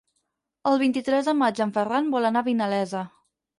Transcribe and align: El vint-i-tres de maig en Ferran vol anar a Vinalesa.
El 0.71 0.79
vint-i-tres 0.83 1.29
de 1.29 1.35
maig 1.43 1.63
en 1.67 1.75
Ferran 1.77 2.11
vol 2.17 2.29
anar 2.33 2.45
a 2.47 2.51
Vinalesa. 2.51 3.07